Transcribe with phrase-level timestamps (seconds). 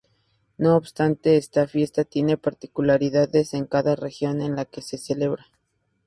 [0.57, 5.45] No obstante, esta fiesta tiene particularidades en cada región en la que se celebra.